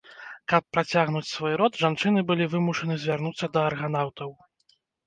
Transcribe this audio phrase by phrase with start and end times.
[0.53, 4.39] Каб працягнуць свой род, жанчыны былі вымушаны звярнуцца да арганаўтаў.